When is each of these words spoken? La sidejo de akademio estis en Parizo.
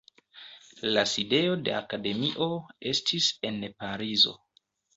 La 0.95 1.03
sidejo 1.11 1.59
de 1.67 1.75
akademio 1.81 2.49
estis 2.95 3.31
en 3.53 3.63
Parizo. 3.79 4.39